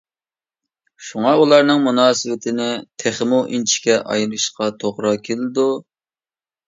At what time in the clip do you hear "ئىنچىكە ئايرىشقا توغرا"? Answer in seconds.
3.59-5.13